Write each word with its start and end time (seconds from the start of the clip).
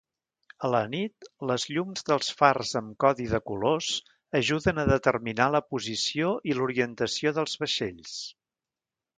A 0.67 0.69
la 0.75 0.79
nit, 0.93 1.27
les 1.49 1.65
llums 1.73 2.07
dels 2.07 2.31
fars 2.39 2.71
amb 2.81 2.95
codi 3.05 3.27
de 3.33 3.41
colors 3.51 3.91
ajuden 4.41 4.85
a 4.85 4.89
determinar 4.95 5.51
la 5.57 5.63
posició 5.75 6.35
i 6.53 6.57
l'orientació 6.59 7.37
dels 7.41 7.59
vaixells. 7.65 8.19